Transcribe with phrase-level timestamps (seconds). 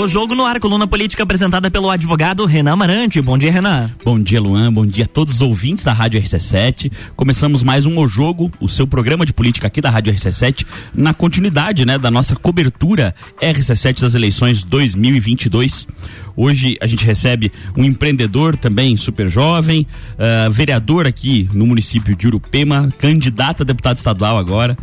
[0.00, 3.20] O Jogo no Ar, coluna política apresentada pelo advogado Renan Marante.
[3.20, 3.90] Bom dia, Renan.
[4.02, 4.72] Bom dia, Luan.
[4.72, 6.90] Bom dia a todos os ouvintes da Rádio RC7.
[7.14, 11.12] Começamos mais um O Jogo, o seu programa de política aqui da Rádio RC7, na
[11.12, 15.86] continuidade, né, da nossa cobertura RC7 das eleições 2022.
[16.34, 22.26] Hoje a gente recebe um empreendedor também super jovem, uh, vereador aqui no município de
[22.26, 24.78] Urupema, candidato a deputado estadual agora.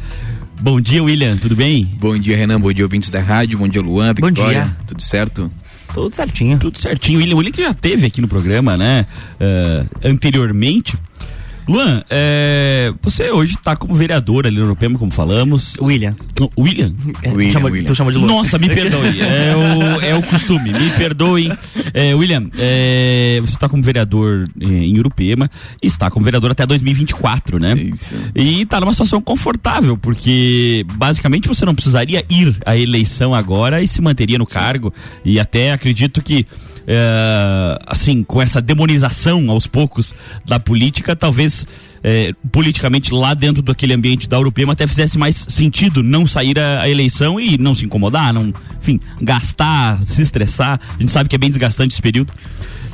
[0.60, 1.86] Bom dia, William, tudo bem?
[2.00, 2.60] Bom dia, Renan.
[2.60, 3.60] Bom dia, ouvintes da rádio.
[3.60, 4.14] Bom dia, Luan.
[4.14, 4.34] Victoria.
[4.34, 4.78] Bom dia.
[4.88, 5.52] Tudo certo?
[5.94, 6.58] Tudo certinho.
[6.58, 7.20] Tudo certinho.
[7.20, 9.06] William, William que já teve aqui no programa, né?
[9.40, 10.98] Uh, anteriormente.
[11.68, 15.76] Luan, é, você hoje está como vereador ali no Europema, como falamos.
[15.82, 16.16] William.
[16.40, 16.94] No, William?
[17.22, 17.86] É, William, chama, William.
[17.86, 18.28] Tu chama de Luan.
[18.28, 19.20] Nossa, me perdoe.
[19.22, 21.52] é, o, é o costume, me perdoe.
[21.94, 25.52] É, William, é, você está como vereador é, em Urupema
[25.84, 27.74] e está como vereador até 2024, né?
[27.74, 28.16] Isso.
[28.34, 33.88] E está numa situação confortável, porque basicamente você não precisaria ir à eleição agora e
[33.88, 34.94] se manteria no cargo.
[35.26, 36.46] E até acredito que
[36.88, 41.68] é, assim, com essa demonização aos poucos da política, talvez
[42.02, 46.84] é, politicamente lá dentro daquele ambiente da Europema até fizesse mais sentido não sair a,
[46.84, 50.80] a, eleição e não se incomodar, não, enfim, gastar, se estressar.
[50.96, 52.32] A gente sabe que é bem desgastante esse período.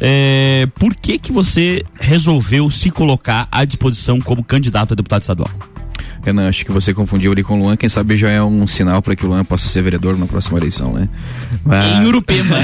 [0.01, 5.49] É, por que que você resolveu se colocar à disposição como candidato a deputado estadual?
[6.23, 9.01] Renan, acho que você confundiu ali com o Luan, quem sabe já é um sinal
[9.01, 11.09] para que o Luan possa ser vereador na próxima eleição, né?
[11.65, 11.97] Mas...
[11.97, 12.55] Em Urupema.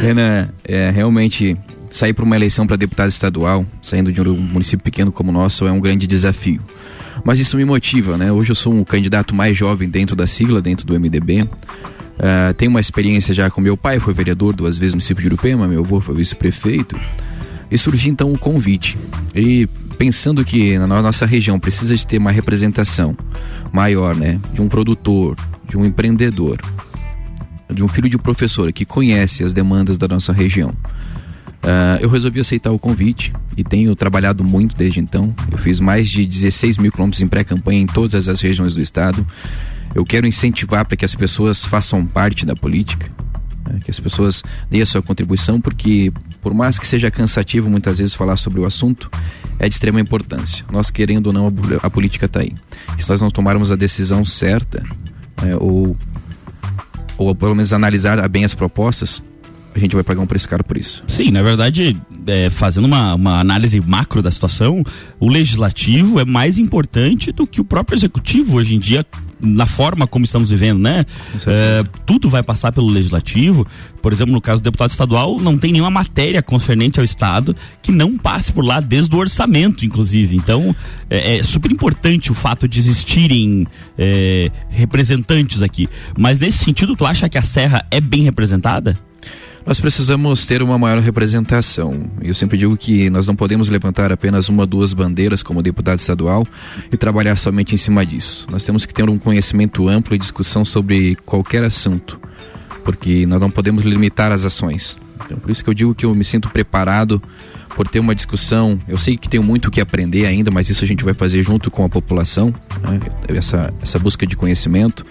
[0.00, 1.56] Renan, é, realmente
[1.90, 5.66] sair para uma eleição para deputado estadual, saindo de um município pequeno como o nosso,
[5.66, 6.60] é um grande desafio.
[7.24, 8.32] Mas isso me motiva, né?
[8.32, 11.42] Hoje eu sou um candidato mais jovem dentro da sigla, dentro do MDB.
[11.42, 11.48] Uh,
[12.18, 15.28] é, tenho uma experiência já com meu pai, foi vereador duas vezes no município de
[15.28, 16.98] Urupema, meu avô foi vice-prefeito.
[17.70, 18.96] E surgiu então o um convite.
[19.34, 19.68] E
[19.98, 23.16] pensando que na nossa região precisa de ter uma representação
[23.72, 25.36] maior, né, de um produtor,
[25.68, 26.58] de um empreendedor,
[27.68, 30.70] de um filho de professor que conhece as demandas da nossa região.
[31.58, 35.34] Uh, eu resolvi aceitar o convite e tenho trabalhado muito desde então.
[35.50, 39.26] Eu fiz mais de 16 mil quilômetros em pré-campanha em todas as regiões do estado.
[39.94, 43.10] Eu quero incentivar para que as pessoas façam parte da política,
[43.68, 47.98] né, que as pessoas deem a sua contribuição, porque por mais que seja cansativo muitas
[47.98, 49.10] vezes falar sobre o assunto,
[49.58, 50.64] é de extrema importância.
[50.70, 51.52] Nós querendo ou não,
[51.82, 52.54] a, política está aí.
[52.98, 54.82] E se nós não tomarmos a decisão certa,
[55.42, 55.96] é, ou,
[57.16, 59.22] ou pelo menos analisar bem as propostas,
[59.74, 61.04] a gente vai pagar um preço caro por isso.
[61.06, 61.96] Sim, na verdade,
[62.28, 64.82] é, fazendo uma, uma análise macro da situação,
[65.18, 69.04] o legislativo é mais importante do que o próprio executivo hoje em dia
[69.40, 71.06] na forma como estamos vivendo, né?
[71.46, 73.66] É, tudo vai passar pelo legislativo.
[74.02, 77.92] Por exemplo, no caso do deputado estadual, não tem nenhuma matéria concernente ao Estado que
[77.92, 80.36] não passe por lá desde o orçamento, inclusive.
[80.36, 80.74] Então,
[81.08, 83.66] é, é super importante o fato de existirem
[83.96, 85.88] é, representantes aqui.
[86.18, 88.98] Mas nesse sentido, tu acha que a Serra é bem representada?
[89.68, 92.10] Nós precisamos ter uma maior representação.
[92.22, 95.98] Eu sempre digo que nós não podemos levantar apenas uma ou duas bandeiras como deputado
[95.98, 96.46] estadual
[96.90, 98.46] e trabalhar somente em cima disso.
[98.50, 102.18] Nós temos que ter um conhecimento amplo e discussão sobre qualquer assunto,
[102.82, 104.96] porque nós não podemos limitar as ações.
[105.26, 107.22] Então, por isso que eu digo que eu me sinto preparado
[107.76, 108.78] por ter uma discussão.
[108.88, 111.42] Eu sei que tenho muito o que aprender ainda, mas isso a gente vai fazer
[111.42, 112.98] junto com a população, né?
[113.36, 115.04] essa, essa busca de conhecimento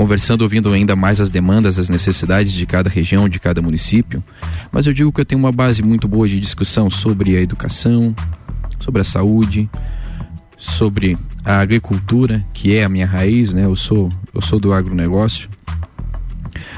[0.00, 4.24] conversando, ouvindo ainda mais as demandas, as necessidades de cada região, de cada município.
[4.72, 8.16] Mas eu digo que eu tenho uma base muito boa de discussão sobre a educação,
[8.78, 9.68] sobre a saúde,
[10.56, 13.66] sobre a agricultura, que é a minha raiz, né?
[13.66, 15.50] Eu sou, eu sou do agronegócio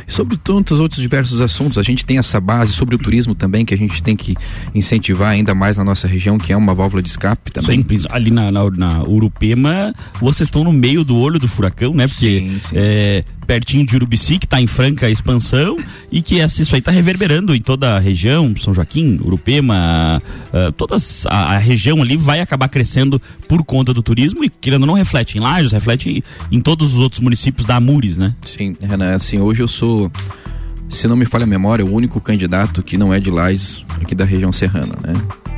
[0.06, 1.78] sobre tantos outros diversos assuntos.
[1.78, 4.36] A gente tem essa base sobre o turismo também, que a gente tem que
[4.74, 7.84] incentivar ainda mais na nossa região, que é uma válvula de escape também.
[7.88, 12.06] Sim, ali na, na, na Urupema, vocês estão no meio do olho do furacão, né?
[12.06, 12.74] Porque sim, sim.
[12.76, 15.76] É, pertinho de Urubici, que está em franca expansão
[16.10, 20.96] e que isso aí está reverberando em toda a região, São Joaquim, Urupema, uh, toda
[21.26, 25.36] a, a, região ali vai acabar crescendo por conta do turismo e querendo não reflete
[25.36, 28.34] em Lages, reflete em todos os outros municípios da Amures, né?
[28.42, 30.10] Sim, Renan, assim, hoje eu sou
[30.92, 34.14] se não me falha a memória, o único candidato que não é de Lages, aqui
[34.14, 35.14] da região serrana, né?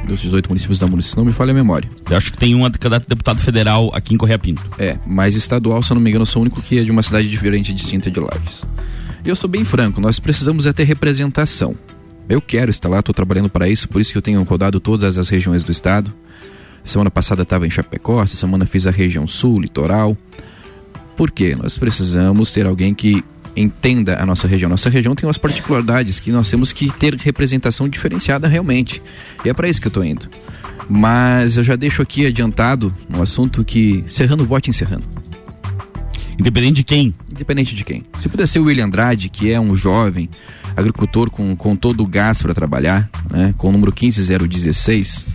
[0.07, 1.89] Dos 18 municípios da município, se não me falha a memória.
[2.09, 4.65] Eu acho que tem um candidato deputado federal aqui em Correia Pinto.
[4.79, 6.91] É, mas estadual, se eu não me engano, eu sou o único que é de
[6.91, 8.63] uma cidade diferente e distinta de Lages.
[9.25, 11.75] E eu sou bem franco, nós precisamos é ter representação.
[12.29, 15.19] Eu quero estar lá, estou trabalhando para isso, por isso que eu tenho rodado todas
[15.19, 16.13] as regiões do estado.
[16.85, 20.17] Semana passada estava em Chapecó, essa semana fiz a região sul, litoral.
[21.17, 21.57] Por quê?
[21.57, 23.25] Nós precisamos ter alguém que
[23.57, 24.69] entenda a nossa região.
[24.69, 29.03] Nossa região tem umas particularidades que nós temos que ter representação diferenciada realmente.
[29.45, 30.29] E é para isso que eu estou indo.
[30.89, 35.05] Mas eu já deixo aqui adiantado no assunto que Serrano vote em Serrano.
[36.39, 37.15] Independente de quem?
[37.31, 38.05] Independente de quem.
[38.19, 40.29] Se puder ser o William Andrade, que é um jovem
[40.77, 45.27] agricultor com, com todo o gás para trabalhar, né, com o número 15016,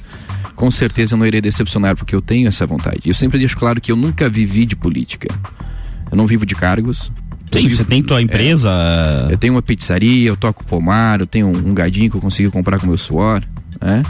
[0.55, 3.01] com certeza não irei decepcionar, porque eu tenho essa vontade.
[3.05, 5.33] Eu sempre deixo claro que eu nunca vivi de política.
[6.11, 7.09] Eu não vivo de cargos.
[7.51, 8.69] Sim, vivo, você tem tua empresa.
[9.29, 12.21] É, eu tenho uma pizzaria, eu toco pomar, eu tenho um, um gadinho que eu
[12.21, 13.43] consigo comprar com meu suor.
[13.81, 14.03] Né?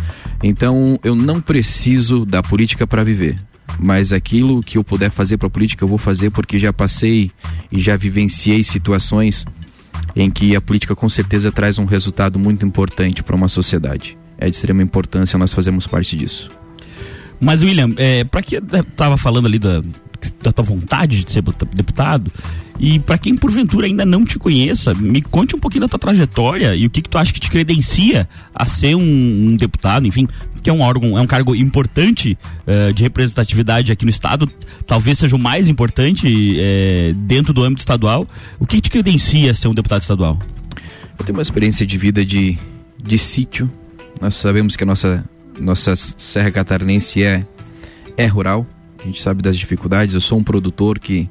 [0.44, 3.38] Então eu não preciso da política para viver
[3.78, 7.30] mas aquilo que eu puder fazer para a política eu vou fazer porque já passei
[7.72, 9.46] e já vivenciei situações
[10.16, 14.18] em que a política com certeza traz um resultado muito importante para uma sociedade.
[14.38, 16.50] É de extrema importância nós fazemos parte disso.
[17.40, 19.82] Mas William, é, para que estava falando ali da,
[20.42, 21.44] da tua vontade de ser
[21.74, 22.32] deputado.
[22.80, 26.74] E para quem porventura ainda não te conheça, me conte um pouquinho da tua trajetória
[26.76, 30.26] e o que, que tu acha que te credencia a ser um, um deputado, enfim,
[30.64, 34.50] que é um órgão, é um cargo importante uh, de representatividade aqui no estado,
[34.88, 38.26] talvez seja o mais importante uh, dentro do âmbito estadual.
[38.58, 40.40] O que, que te credencia a ser um deputado estadual?
[41.18, 42.58] Eu tenho uma experiência de vida de,
[42.98, 43.70] de sítio.
[44.22, 45.26] Nós sabemos que a nossa,
[45.60, 47.46] nossa Serra Catarinense é,
[48.16, 48.66] é rural
[49.00, 50.14] a gente sabe das dificuldades.
[50.14, 51.30] Eu sou um produtor que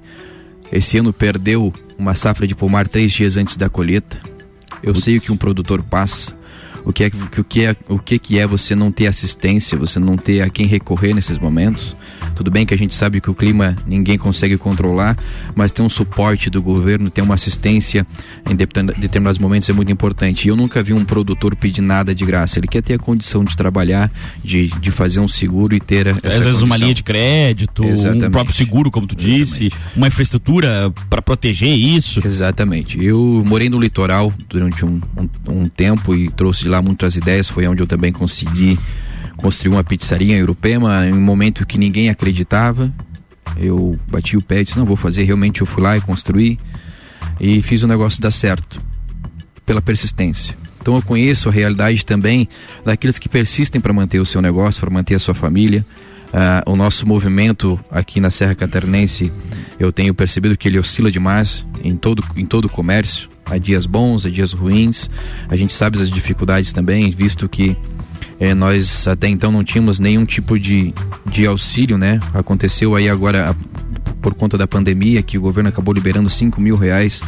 [0.73, 4.19] esse ano perdeu uma safra de pomar três dias antes da colheita.
[4.83, 6.39] Eu sei o que um produtor passa
[6.85, 9.99] o que é o que é o que que é você não ter assistência, você
[9.99, 11.95] não ter a quem recorrer nesses momentos.
[12.35, 15.17] Tudo bem que a gente sabe que o clima ninguém consegue controlar,
[15.55, 18.07] mas ter um suporte do governo, ter uma assistência
[18.49, 20.47] em determinados momentos é muito importante.
[20.47, 22.59] E eu nunca vi um produtor pedir nada de graça.
[22.59, 24.11] Ele quer ter a condição de trabalhar,
[24.43, 26.67] de, de fazer um seguro e ter essa Às vezes condição.
[26.67, 28.27] uma linha de crédito, Exatamente.
[28.27, 29.97] um próprio seguro, como tu disse, Exatamente.
[29.97, 32.21] uma infraestrutura para proteger isso.
[32.25, 33.03] Exatamente.
[33.03, 35.29] Eu morei no litoral durante um, um,
[35.63, 38.79] um tempo e trouxe de lá muitas ideias, foi onde eu também consegui
[39.39, 42.93] construir uma pizzaria em Urupema, em um momento que ninguém acreditava.
[43.57, 46.59] Eu bati o pé e disse, não, vou fazer, realmente eu fui lá e construí
[47.41, 48.81] e fiz o negócio dar certo,
[49.65, 50.57] pela persistência.
[50.81, 52.49] Então eu conheço a realidade também
[52.85, 55.87] daqueles que persistem para manter o seu negócio, para manter a sua família.
[56.29, 59.33] Uh, o nosso movimento aqui na Serra Catarinense,
[59.81, 63.31] eu tenho percebido que ele oscila demais em todo, em todo o comércio.
[63.47, 65.09] Há dias bons, há dias ruins.
[65.49, 67.77] A gente sabe as dificuldades também, visto que
[68.41, 70.95] eh, nós até então não tínhamos nenhum tipo de,
[71.27, 72.21] de auxílio, né?
[72.33, 73.57] Aconteceu aí agora
[74.21, 77.23] por conta da pandemia que o governo acabou liberando 5 mil reais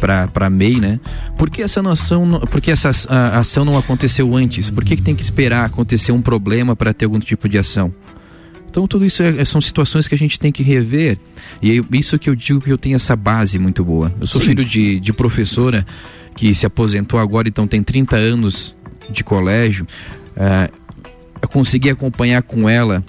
[0.00, 1.00] para MEI, né?
[1.36, 4.70] Por que essa noção, por que essa a, ação não aconteceu antes?
[4.70, 7.92] Por que, que tem que esperar acontecer um problema para ter algum tipo de ação?
[8.68, 11.18] Então tudo isso é, são situações que a gente tem que rever.
[11.62, 14.12] E é isso que eu digo que eu tenho essa base muito boa.
[14.20, 14.48] Eu sou Sim.
[14.48, 15.86] filho de, de professora
[16.34, 18.74] que se aposentou agora, então tem 30 anos
[19.08, 19.86] de colégio.
[21.40, 23.04] Eu consegui acompanhar com ela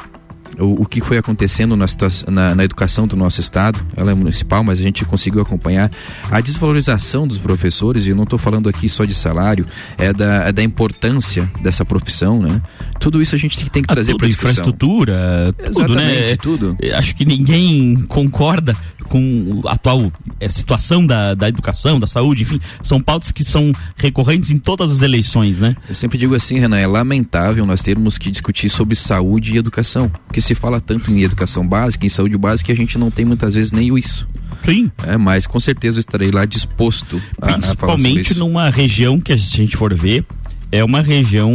[0.60, 1.86] o, o que foi acontecendo na,
[2.28, 3.80] na, na, educação do nosso estado.
[3.96, 5.92] Ela é municipal, mas a gente conseguiu acompanhar
[6.30, 9.66] a desvalorização dos professores, e eu não estou falando aqui só de salário,
[9.98, 12.62] é da, é da importância dessa profissão, né?
[13.00, 16.38] Tudo isso a gente tem que ah, trazer para infraestrutura, tudo, né?
[16.38, 16.78] tudo.
[16.96, 18.76] Acho que ninguém concorda
[19.08, 23.72] com a atual é, situação da, da educação, da saúde, enfim, são pautas que são
[23.96, 25.76] recorrentes em todas as eleições, né?
[25.88, 30.10] Eu sempre digo assim, Renan, é lamentável nós termos que discutir sobre saúde e educação,
[30.28, 33.26] porque se fala tanto em educação básica, em saúde básica, que a gente não tem
[33.26, 34.28] muitas vezes nem isso.
[34.64, 34.92] Sim.
[35.06, 39.38] É, mas com certeza eu estarei lá disposto a, Principalmente a numa região que a
[39.38, 40.26] gente for ver,
[40.72, 41.54] é uma região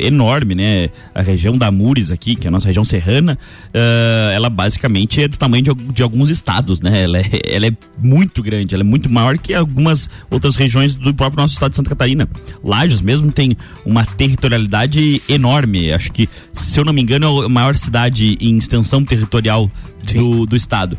[0.00, 0.90] enorme, né?
[1.14, 3.38] A região da Mures aqui, que é a nossa região serrana,
[3.68, 7.04] uh, ela basicamente é do tamanho de, de, alguns estados, né?
[7.04, 11.14] Ela é, ela é muito grande, ela é muito maior que algumas outras regiões do
[11.14, 12.28] próprio nosso estado de Santa Catarina.
[12.62, 15.92] Lages mesmo tem uma territorialidade enorme.
[15.92, 19.68] Acho que, se eu não me engano, é a maior cidade em extensão territorial
[20.12, 20.98] do, do estado.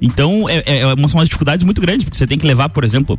[0.00, 2.84] Então, é, é, é são umas dificuldades muito grandes, porque você tem que levar, por
[2.84, 3.18] exemplo,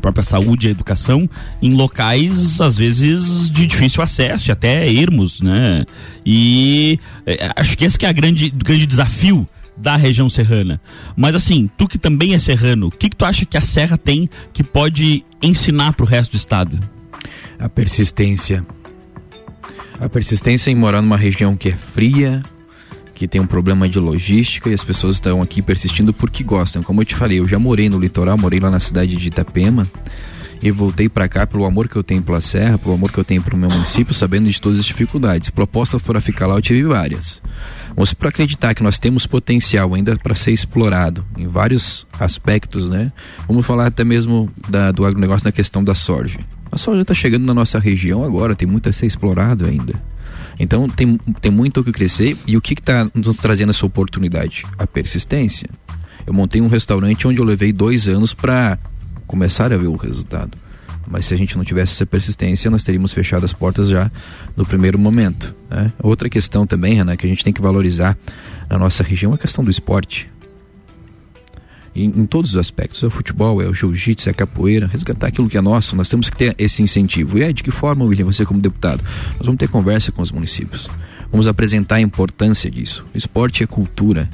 [0.00, 1.28] própria saúde e educação
[1.60, 5.84] em locais às vezes de difícil acesso, até ermos, né?
[6.24, 10.80] E é, acho que esse que é grande grande desafio da região serrana.
[11.16, 13.96] Mas assim, tu que também é serrano, o que, que tu acha que a serra
[13.96, 16.78] tem que pode ensinar para o resto do estado?
[17.58, 18.66] A persistência.
[20.00, 22.42] A persistência em morar numa região que é fria,
[23.18, 26.84] que tem um problema de logística e as pessoas estão aqui persistindo porque gostam.
[26.84, 29.90] Como eu te falei, eu já morei no litoral, morei lá na cidade de Itapema
[30.62, 33.24] e voltei para cá pelo amor que eu tenho pela serra, pelo amor que eu
[33.24, 35.50] tenho para o meu município, sabendo de todas as dificuldades.
[35.50, 37.42] Propostas para ficar lá eu tive várias.
[37.96, 43.10] Mas para acreditar que nós temos potencial ainda para ser explorado em vários aspectos, né?
[43.48, 46.38] Vamos falar até mesmo da, do agronegócio na questão da soja.
[46.70, 49.94] A soja está chegando na nossa região agora, tem muito a ser explorado ainda.
[50.58, 54.64] Então tem, tem muito o que crescer e o que está nos trazendo essa oportunidade?
[54.78, 55.68] A persistência.
[56.26, 58.78] Eu montei um restaurante onde eu levei dois anos para
[59.26, 60.58] começar a ver o resultado.
[61.06, 64.10] Mas se a gente não tivesse essa persistência, nós teríamos fechado as portas já
[64.54, 65.54] no primeiro momento.
[65.70, 65.90] Né?
[66.02, 68.16] Outra questão também, Renan, que a gente tem que valorizar
[68.68, 70.30] na nossa região é a questão do esporte.
[71.98, 73.02] Em, em, todos os aspectos.
[73.02, 75.96] É o futebol, é o jiu-jitsu, é a capoeira, resgatar aquilo que é nosso.
[75.96, 77.38] Nós temos que ter esse incentivo.
[77.38, 79.02] E é de que forma, William, você como deputado?
[79.36, 80.88] Nós vamos ter conversa com os municípios.
[81.30, 83.04] Vamos apresentar a importância disso.
[83.14, 84.28] Esporte é cultura,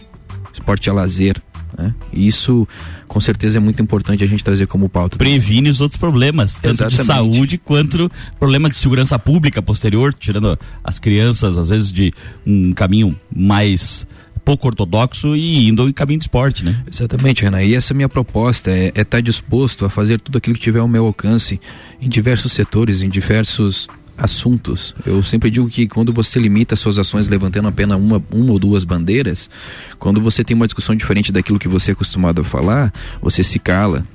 [0.53, 1.41] esporte é lazer.
[1.77, 1.93] Né?
[2.13, 2.69] E isso,
[3.09, 5.17] com certeza, é muito importante a gente trazer como pauta.
[5.17, 7.01] Previne os outros problemas, tanto Exatamente.
[7.01, 12.13] de saúde quanto problemas de segurança pública posterior, tirando as crianças, às vezes, de
[12.47, 14.07] um caminho mais
[14.45, 16.83] pouco ortodoxo e indo em caminho de esporte, né?
[16.91, 17.63] Exatamente, Renan.
[17.63, 20.61] E essa é minha proposta é estar é tá disposto a fazer tudo aquilo que
[20.61, 21.61] tiver ao meu alcance
[22.01, 24.95] em diversos setores, em diversos assuntos.
[25.05, 28.85] Eu sempre digo que quando você limita suas ações levantando apenas uma, uma ou duas
[28.85, 29.51] bandeiras,
[29.99, 33.59] quando você tem uma discussão diferente daquilo que você é acostumado a falar, você se
[33.59, 34.07] cala.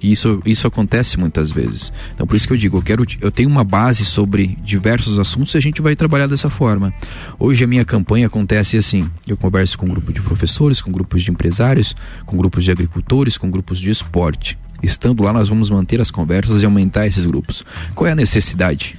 [0.00, 1.92] E isso, isso acontece muitas vezes.
[2.14, 5.54] Então por isso que eu digo, eu quero eu tenho uma base sobre diversos assuntos
[5.54, 6.92] e a gente vai trabalhar dessa forma.
[7.38, 11.22] Hoje a minha campanha acontece assim, eu converso com um grupo de professores, com grupos
[11.22, 14.58] de empresários, com grupos de agricultores, com grupos de esporte.
[14.82, 17.64] Estando lá, nós vamos manter as conversas e aumentar esses grupos.
[17.94, 18.98] Qual é a necessidade?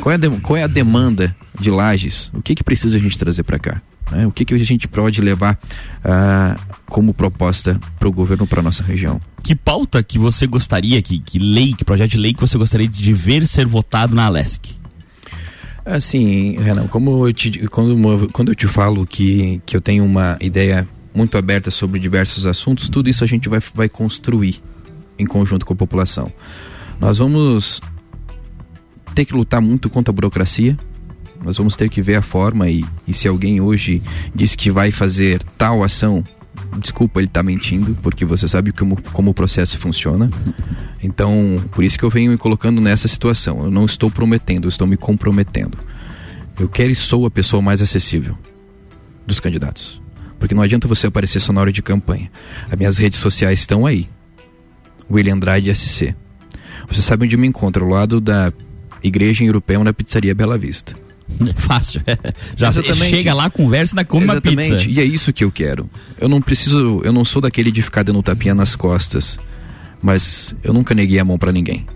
[0.00, 2.30] Qual é a, qual é a demanda de lajes?
[2.34, 3.82] O que, que precisa a gente trazer para cá?
[4.12, 4.26] Né?
[4.26, 5.58] O que, que a gente pode levar
[6.04, 9.20] uh, como proposta para o governo, para nossa região?
[9.42, 12.86] Que pauta que você gostaria, que, que lei, que projeto de lei que você gostaria
[12.86, 14.76] de ver ser votado na Alesc?
[15.84, 20.36] Assim, Renan, como eu te, quando, quando eu te falo que, que eu tenho uma
[20.40, 24.62] ideia muito aberta sobre diversos assuntos, tudo isso a gente vai, vai construir
[25.18, 26.32] em conjunto com a população.
[27.00, 27.80] Nós vamos
[29.14, 30.76] ter que lutar muito contra a burocracia.
[31.44, 34.02] Nós vamos ter que ver a forma e, e se alguém hoje
[34.34, 36.24] diz que vai fazer tal ação,
[36.78, 40.30] desculpa, ele está mentindo, porque você sabe como, como o processo funciona.
[41.02, 43.64] Então, por isso que eu venho me colocando nessa situação.
[43.64, 45.76] Eu não estou prometendo, eu estou me comprometendo.
[46.58, 48.36] Eu quero e sou a pessoa mais acessível
[49.26, 50.00] dos candidatos.
[50.38, 52.30] Porque não adianta você aparecer só na hora de campanha.
[52.70, 54.08] As minhas redes sociais estão aí.
[55.10, 56.14] William Andrade SC.
[56.88, 58.52] Você sabe onde me encontro, ao lado da
[59.02, 60.96] Igreja em Europeu na Pizzaria Bela Vista.
[61.56, 62.02] Fácil.
[62.56, 64.70] Já chega lá, conversa e come Exatamente.
[64.70, 64.90] uma pizza.
[64.90, 65.88] E é isso que eu quero.
[66.20, 69.38] Eu não preciso, eu não sou daquele de ficar dando tapinha nas costas,
[70.02, 71.86] mas eu nunca neguei a mão para ninguém.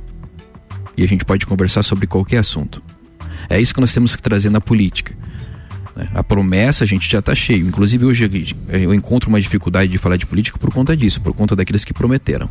[0.96, 2.82] E a gente pode conversar sobre qualquer assunto.
[3.48, 5.14] É isso que nós temos que trazer na política.
[5.94, 6.08] Né?
[6.14, 7.66] A promessa a gente já está cheio.
[7.66, 11.54] Inclusive hoje eu encontro uma dificuldade de falar de política por conta disso, por conta
[11.54, 12.48] daqueles que prometeram.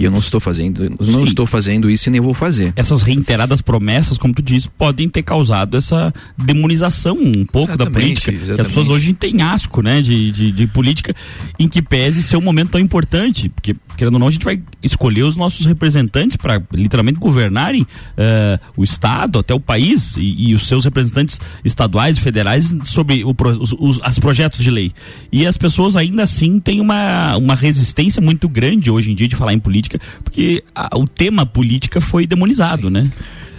[0.00, 2.72] E eu não estou fazendo, não estou fazendo isso e nem vou fazer.
[2.74, 8.00] Essas reiteradas promessas, como tu disse, podem ter causado essa demonização um pouco exatamente, da
[8.00, 8.30] política.
[8.30, 8.54] Exatamente.
[8.54, 11.14] Que as pessoas hoje têm asco, né, de, de, de, política,
[11.58, 14.62] em que pese ser um momento tão importante, porque querendo ou não a gente vai
[14.82, 20.54] escolher os nossos representantes para literalmente governarem uh, o estado, até o país e, e,
[20.54, 24.92] os seus representantes estaduais e federais sobre o, os, os as projetos de lei.
[25.30, 29.36] E as pessoas ainda assim têm uma, uma resistência muito grande hoje em dia de
[29.36, 32.92] falar em política política, porque a, o tema política foi demonizado, Sim.
[32.94, 33.10] né?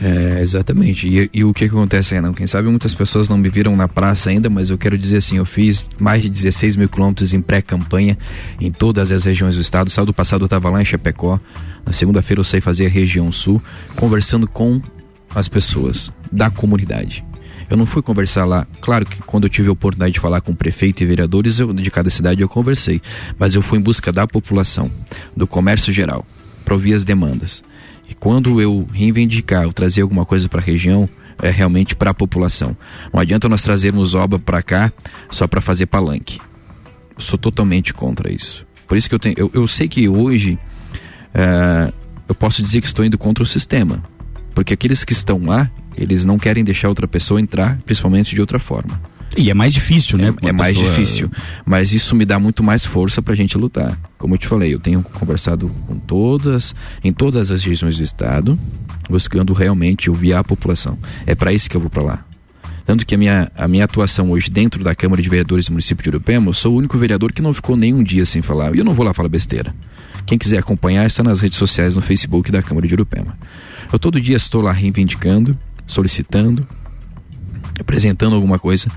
[0.04, 1.08] É, exatamente.
[1.08, 2.34] E, e, o que, que acontece, Renan?
[2.34, 5.38] Quem sabe muitas pessoas não me viram na praça ainda, mas eu quero dizer assim:
[5.38, 8.18] eu fiz mais de 16 mil quilômetros em pré-campanha
[8.60, 9.92] em todas as regiões do estado.
[9.92, 11.40] Sábado passado eu estava lá em Chapecó.
[11.86, 13.62] Na segunda-feira eu saí fazer a região sul,
[13.96, 14.82] conversando com
[15.36, 17.24] as pessoas da comunidade.
[17.72, 18.68] Eu não fui conversar lá.
[18.82, 21.90] Claro que quando eu tive a oportunidade de falar com prefeito e vereadores eu, de
[21.90, 23.02] cada cidade eu conversei,
[23.40, 24.92] mas eu fui em busca da população,
[25.34, 26.26] do comércio geral,
[26.66, 27.64] para ouvir as demandas.
[28.10, 31.08] E quando eu reivindicar, eu trazer alguma coisa para a região,
[31.42, 32.76] é realmente para a população.
[33.14, 34.92] Não adianta nós trazermos obra para cá
[35.30, 36.42] só para fazer palanque.
[37.16, 38.68] Eu sou totalmente contra isso.
[38.86, 40.60] Por isso que eu tenho, eu, eu sei que hoje
[41.34, 41.94] é,
[42.28, 44.04] eu posso dizer que estou indo contra o sistema,
[44.54, 48.60] porque aqueles que estão lá, eles não querem deixar outra pessoa entrar, principalmente de outra
[48.60, 49.00] forma.
[49.38, 50.34] E é mais difícil, né?
[50.44, 50.90] É, é mais pessoa...
[50.90, 51.32] difícil.
[51.66, 53.98] Mas isso me dá muito mais força pra gente lutar.
[54.18, 58.60] Como eu te falei, eu tenho conversado com todas, em todas as regiões do estado,
[59.10, 60.98] buscando realmente ouvir a população.
[61.26, 62.26] É para isso que eu vou para lá.
[62.86, 66.04] Tanto que a minha, a minha atuação hoje dentro da Câmara de Vereadores do município
[66.04, 68.76] de Urupema, eu sou o único vereador que não ficou nenhum dia sem falar.
[68.76, 69.74] E eu não vou lá falar besteira.
[70.26, 73.38] Quem quiser acompanhar está nas redes sociais, no Facebook da Câmara de Urupema.
[73.92, 75.58] Eu todo dia estou lá reivindicando,
[75.92, 76.66] solicitando,
[77.80, 78.90] apresentando alguma coisa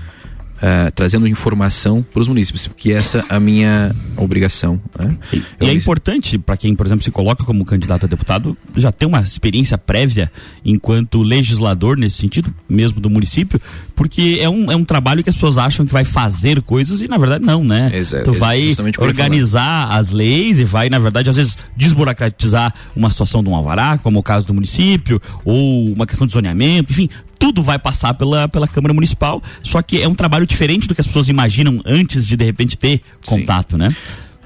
[0.57, 4.79] uh, trazendo informação para os municípios, porque essa é a minha obrigação.
[4.97, 5.17] Né?
[5.33, 8.91] E, e é importante para quem, por exemplo, se coloca como candidato a deputado, já
[8.91, 10.31] ter uma experiência prévia
[10.63, 13.59] enquanto legislador nesse sentido, mesmo do município,
[13.95, 17.07] porque é um, é um trabalho que as pessoas acham que vai fazer coisas e
[17.07, 17.91] na verdade não, né?
[17.93, 23.43] Exato, tu vai organizar as leis e vai, na verdade, às vezes desburocratizar uma situação
[23.43, 27.63] de um alvará, como o caso do município, ou uma questão de zoneamento, enfim, tudo
[27.63, 31.07] vai passar pela, pela Câmara Municipal, só que é um trabalho diferente do que as
[31.07, 33.77] pessoas imaginam antes de de repente ter contato, Sim.
[33.77, 33.95] né?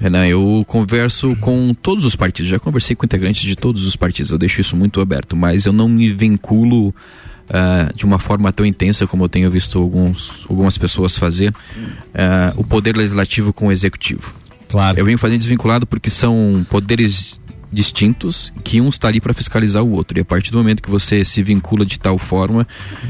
[0.00, 4.30] Renan, eu converso com todos os partidos, já conversei com integrantes de todos os partidos,
[4.30, 8.64] eu deixo isso muito aberto, mas eu não me vinculo uh, de uma forma tão
[8.64, 13.72] intensa como eu tenho visto alguns, algumas pessoas fazer, uh, o poder legislativo com o
[13.72, 14.34] executivo.
[14.68, 14.98] Claro.
[14.98, 17.38] Eu venho fazendo desvinculado porque são poderes
[17.72, 20.18] distintos que um está ali para fiscalizar o outro.
[20.18, 22.66] E a partir do momento que você se vincula de tal forma,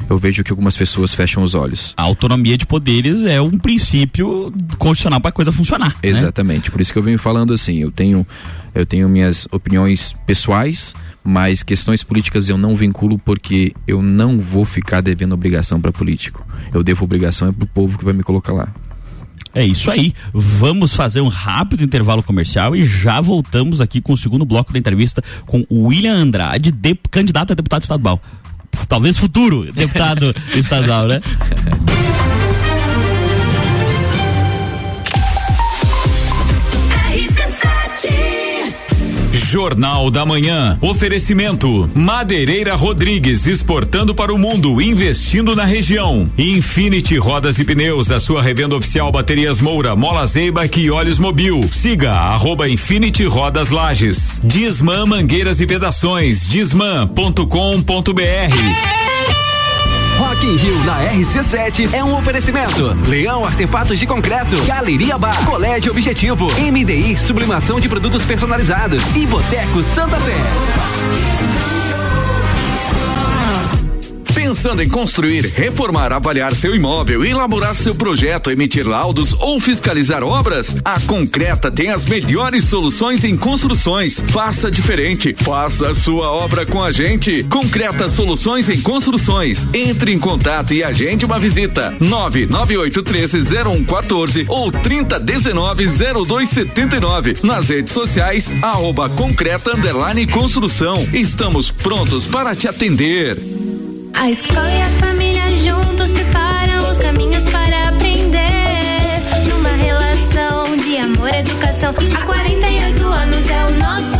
[0.08, 1.94] eu vejo que algumas pessoas fecham os olhos.
[1.96, 5.90] A autonomia de poderes é um princípio constitucional para a coisa funcionar.
[6.02, 6.10] Né?
[6.10, 6.64] Exatamente.
[6.64, 6.70] Né?
[6.70, 8.26] Por isso que eu venho falando assim, eu tenho
[8.74, 14.64] eu tenho minhas opiniões pessoais, mas questões políticas eu não vinculo porque eu não vou
[14.64, 16.46] ficar devendo obrigação para político.
[16.72, 18.68] Eu devo obrigação é pro povo que vai me colocar lá.
[19.54, 20.12] É isso aí.
[20.32, 24.78] Vamos fazer um rápido intervalo comercial e já voltamos aqui com o segundo bloco da
[24.78, 28.20] entrevista com o William Andrade, de, candidato a deputado estadual.
[28.88, 31.20] Talvez futuro deputado estadual, né?
[39.50, 40.78] Jornal da Manhã.
[40.80, 46.28] Oferecimento: Madeireira Rodrigues exportando para o mundo, investindo na região.
[46.38, 51.60] Infinity Rodas e Pneus, a sua revenda oficial Baterias Moura, Mola Zeiba e Olhos Mobil.
[51.72, 54.40] Siga arroba Infinity Rodas Lages.
[54.44, 56.46] Disman Mangueiras e Vedações.
[56.46, 59.09] Disman.com.br.
[60.40, 62.96] Rock in Rio na RC7 é um oferecimento.
[63.06, 69.82] Leão Artefatos de Concreto, Galeria Bar, Colégio Objetivo, MDI Sublimação de Produtos Personalizados e Boteco
[69.82, 71.49] Santa Fé.
[74.34, 80.76] Pensando em construir, reformar, avaliar seu imóvel, elaborar seu projeto, emitir laudos ou fiscalizar obras?
[80.84, 84.22] A Concreta tem as melhores soluções em construções.
[84.28, 85.34] Faça diferente.
[85.36, 87.42] Faça a sua obra com a gente.
[87.44, 89.66] Concreta Soluções em Construções.
[89.74, 91.94] Entre em contato e agende uma visita.
[92.00, 97.42] 998130114 ou 30190279.
[97.42, 101.06] Nas redes sociais, arroba Concreta Underline Construção.
[101.12, 103.59] Estamos prontos para te atender.
[104.20, 109.18] A escola e a família juntos preparam os caminhos para aprender.
[109.48, 114.19] Numa relação de amor educação, há 48 anos é o nosso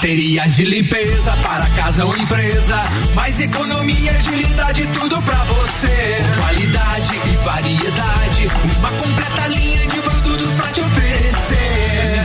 [0.00, 2.74] Baterias de limpeza para casa ou empresa.
[3.14, 6.24] Mais economia, agilidade, tudo pra você.
[6.40, 8.48] Qualidade e variedade.
[8.78, 12.22] Uma completa linha de produtos pra te oferecer.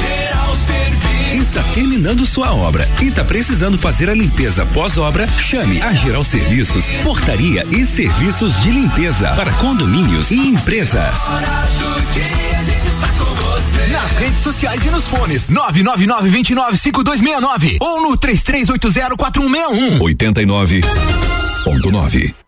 [0.00, 1.42] Geral Serviço.
[1.42, 5.28] Está terminando sua obra e está precisando fazer a limpeza pós-obra?
[5.28, 11.28] Chame a Geral Serviços, Portaria e Serviços de Limpeza para condomínios e empresas.
[11.28, 11.78] Nas
[14.18, 20.00] redes sociais e nos fones 999 29 5269 ou no 3380 4161.
[20.00, 22.47] 89.9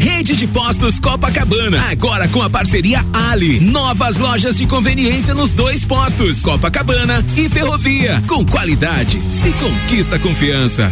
[0.00, 1.90] Rede de Postos Copacabana.
[1.90, 3.60] Agora com a parceria Ali.
[3.60, 8.22] Novas lojas de conveniência nos dois postos, Copacabana e Ferrovia.
[8.26, 10.90] Com qualidade, se conquista confiança.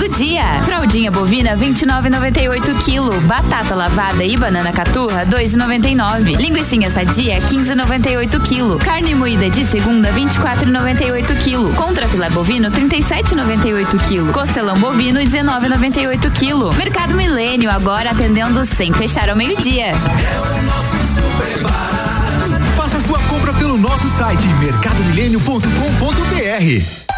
[0.00, 0.42] Do dia.
[0.64, 3.20] Fraldinha bovina 29,98 quilo.
[3.22, 6.36] Batata lavada e banana caturra 2,99.
[6.36, 8.78] Linguiça sadia 15,98 quilo.
[8.78, 11.70] Carne moída de segunda 24,98 quilo.
[11.74, 14.32] Contra filé bovino 37,98 quilo.
[14.32, 16.72] Costelão bovino 19,98 quilo.
[16.74, 19.88] Mercado Milênio agora atendendo sem fechar ao meio-dia.
[19.88, 20.96] É o nosso.
[22.74, 27.09] Faça sua compra pelo nosso site mercadomilênio.com.br.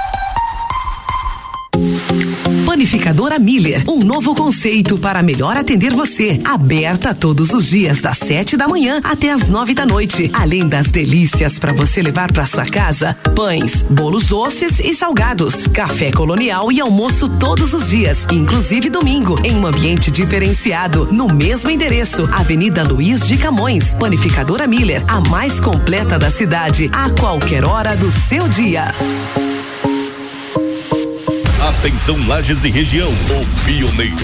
[2.65, 6.41] Panificadora Miller, um novo conceito para melhor atender você.
[6.45, 10.31] Aberta todos os dias das sete da manhã até as nove da noite.
[10.33, 16.13] Além das delícias para você levar para sua casa, pães, bolos doces e salgados, café
[16.13, 22.29] colonial e almoço todos os dias, inclusive domingo, em um ambiente diferenciado, no mesmo endereço,
[22.33, 23.93] Avenida Luiz de Camões.
[23.95, 28.95] Panificadora Miller, a mais completa da cidade, a qualquer hora do seu dia.
[31.79, 34.15] Atenção Lages e região, o pioneiro,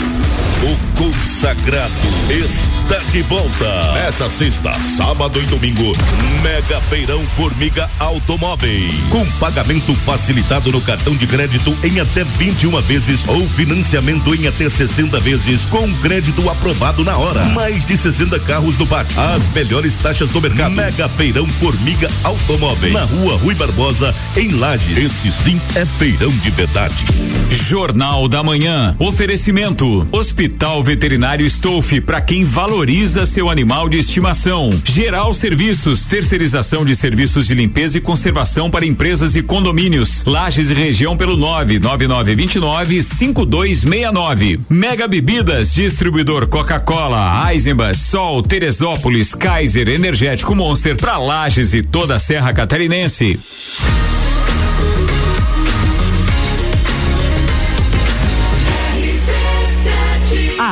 [0.62, 1.92] o consagrado
[2.30, 3.92] está de volta.
[3.94, 5.96] Nessa sexta, sábado e domingo,
[6.42, 8.94] Mega Feirão Formiga Automóveis.
[9.10, 14.68] Com pagamento facilitado no cartão de crédito em até 21 vezes ou financiamento em até
[14.68, 17.44] 60 vezes com crédito aprovado na hora.
[17.46, 19.20] Mais de 60 carros no pátio.
[19.20, 20.70] As melhores taxas do mercado.
[20.74, 22.92] Mega Feirão Formiga Automóveis.
[22.92, 24.96] Na rua Rui Barbosa, em Lages.
[24.96, 27.04] Esse sim é feirão de verdade.
[27.50, 28.96] Jornal da Manhã.
[28.98, 30.06] Oferecimento.
[30.10, 34.70] Hospital Veterinário Stolfe para quem valoriza seu animal de estimação.
[34.84, 40.24] Geral Serviços, terceirização de serviços de limpeza e conservação para empresas e condomínios.
[40.24, 44.60] Lages e região pelo 99929 5269.
[44.70, 52.18] Mega Bebidas, distribuidor Coca-Cola, Eisenbach, Sol, Teresópolis, Kaiser, Energético Monster para Lages e toda a
[52.18, 53.38] Serra Catarinense.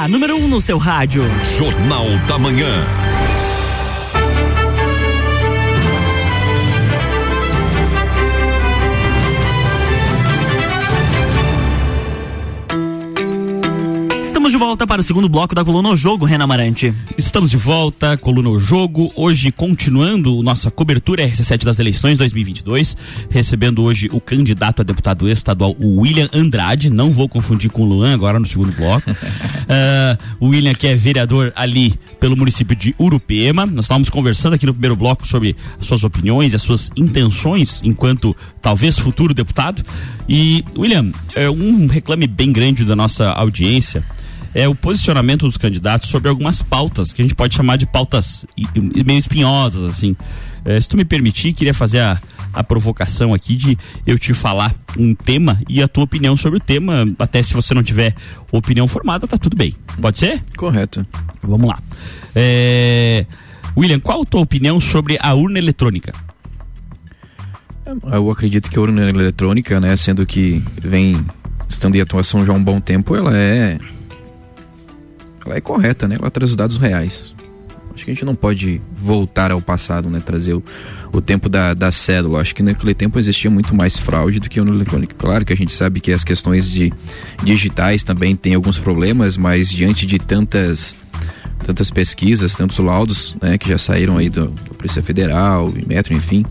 [0.08, 1.22] Número 1 um no seu rádio.
[1.56, 3.15] Jornal da Manhã.
[14.46, 16.94] Estamos de volta para o segundo bloco da coluna O Jogo, Renan Marante.
[17.18, 22.96] Estamos de volta, coluna O Jogo, hoje continuando nossa cobertura RC7 das eleições 2022,
[23.28, 27.86] recebendo hoje o candidato a deputado estadual, o William Andrade, não vou confundir com o
[27.86, 29.10] Luan agora no segundo bloco.
[29.10, 29.16] uh,
[30.38, 34.72] o William que é vereador ali pelo município de Urupema, nós estávamos conversando aqui no
[34.72, 39.82] primeiro bloco sobre as suas opiniões e as suas intenções enquanto talvez futuro deputado.
[40.28, 44.04] E, William, é um reclame bem grande da nossa audiência
[44.56, 48.46] é o posicionamento dos candidatos sobre algumas pautas que a gente pode chamar de pautas
[49.04, 50.16] meio espinhosas, assim.
[50.64, 52.18] É, se tu me permitir, queria fazer a,
[52.54, 56.60] a provocação aqui de eu te falar um tema e a tua opinião sobre o
[56.60, 57.04] tema.
[57.18, 58.14] Até se você não tiver
[58.50, 59.74] opinião formada, tá tudo bem.
[60.00, 60.42] Pode ser?
[60.56, 61.06] Correto.
[61.42, 61.78] Vamos lá.
[62.34, 63.26] É...
[63.76, 66.14] William, qual a tua opinião sobre a urna eletrônica?
[68.10, 71.22] Eu acredito que a urna eletrônica, né, sendo que vem
[71.68, 73.78] estando em atuação já há um bom tempo, ela é
[75.46, 76.16] ela é correta, né?
[76.18, 77.34] Ela traz os dados reais.
[77.94, 80.20] Acho que a gente não pode voltar ao passado, né?
[80.20, 80.62] Trazer o,
[81.12, 82.42] o tempo da, da cédula.
[82.42, 85.14] Acho que naquele tempo existia muito mais fraude do que no eletrônico.
[85.14, 86.92] Claro que a gente sabe que as questões de
[87.42, 90.94] digitais também têm alguns problemas, mas diante de tantas
[91.64, 96.44] tantas pesquisas, tantos laudos, né, que já saíram aí do, do Polícia Federal, Metro, enfim,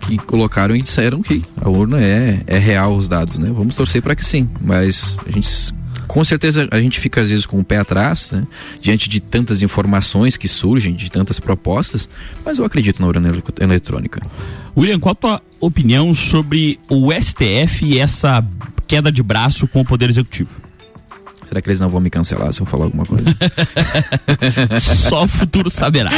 [0.00, 3.50] que colocaram e disseram que a urna é, é real os dados, né?
[3.52, 5.74] Vamos torcer para que sim, mas a gente
[6.10, 8.44] com certeza a gente fica às vezes com o pé atrás, né?
[8.80, 12.08] diante de tantas informações que surgem, de tantas propostas,
[12.44, 14.20] mas eu acredito na urna eletrônica.
[14.76, 18.44] William, qual a tua opinião sobre o STF e essa
[18.88, 20.50] queda de braço com o Poder Executivo?
[21.46, 23.24] Será que eles não vão me cancelar se eu falar alguma coisa?
[25.08, 26.10] Só o futuro saberá.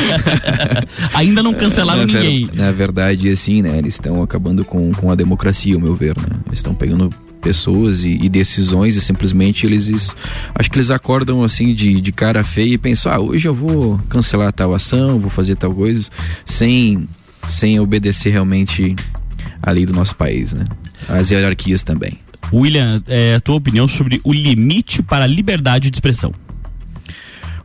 [1.13, 2.47] Ainda não cancelaram na ninguém.
[2.47, 3.79] Ver, na verdade, assim, né?
[3.79, 6.39] Eles estão acabando com, com a democracia, ao meu ver, né?
[6.47, 7.11] Eles estão pegando
[7.43, 10.15] pessoas e, e, decisões e simplesmente eles
[10.55, 13.99] acho que eles acordam assim de, de cara feia e pensam ah hoje eu vou
[14.09, 16.09] cancelar tal ação vou fazer tal coisa
[16.45, 17.09] sem
[17.47, 18.95] sem obedecer realmente
[19.61, 20.65] a lei do nosso país né?
[21.09, 22.19] As hierarquias também.
[22.53, 26.33] William é, a tua opinião sobre o limite para a liberdade de expressão?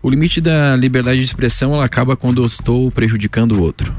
[0.01, 3.93] O limite da liberdade de expressão ela acaba quando eu estou prejudicando o outro.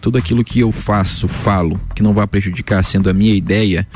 [0.00, 3.86] Tudo aquilo que eu faço falo que não vai prejudicar sendo a minha ideia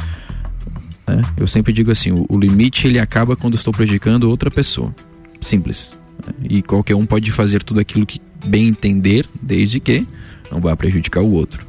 [1.07, 1.23] né?
[1.37, 4.95] Eu sempre digo assim, o, o, limite ele acaba quando estou prejudicando outra pessoa.
[5.41, 5.93] Simples.
[6.27, 6.33] Né?
[6.49, 10.07] E qualquer um pode fazer tudo aquilo que bem entender, desde que
[10.51, 11.67] não vá prejudicar o outro.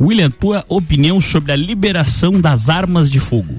[0.00, 3.56] William, tua opinião sobre a liberação das armas de fogo?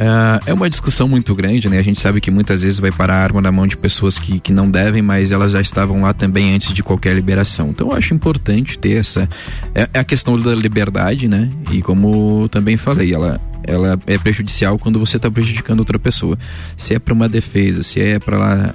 [0.00, 1.78] Uh, é uma discussão muito grande, né?
[1.78, 4.40] A gente sabe que muitas vezes vai parar a arma na mão de pessoas que,
[4.40, 7.68] que não devem, mas elas já estavam lá também antes de qualquer liberação.
[7.68, 9.28] Então eu acho importante ter essa.
[9.74, 11.50] É, é a questão da liberdade, né?
[11.70, 16.38] E como também falei, ela, ela é prejudicial quando você está prejudicando outra pessoa.
[16.78, 18.74] Se é para uma defesa, se é para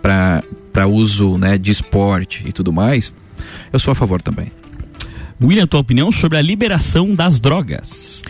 [0.00, 3.12] para uso né, de esporte e tudo mais,
[3.70, 4.50] eu sou a favor também.
[5.42, 8.22] William, tua opinião sobre a liberação das drogas?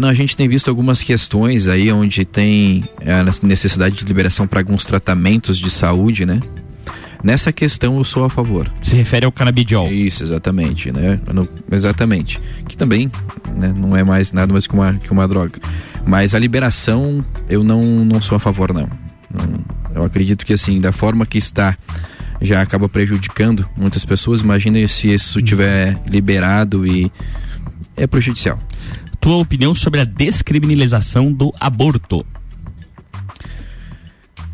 [0.00, 4.60] Não, a gente tem visto algumas questões aí onde tem a necessidade de liberação para
[4.60, 6.40] alguns tratamentos de saúde, né?
[7.22, 8.70] Nessa questão eu sou a favor.
[8.82, 9.88] Se refere ao canabidiol.
[9.90, 11.20] Isso, exatamente, né?
[11.32, 12.40] Não- exatamente.
[12.68, 13.10] Que também
[13.56, 15.58] né, não é mais nada mais que uma, que uma droga.
[16.04, 18.88] Mas a liberação eu não, não sou a favor, não.
[19.32, 21.78] Não- Eu acredito que assim, da forma que está,
[22.42, 24.40] já acaba prejudicando muitas pessoas.
[24.42, 27.10] Imagina se isso tiver liberado e
[27.96, 28.58] é prejudicial.
[29.24, 32.26] Tua opinião sobre a descriminalização do aborto?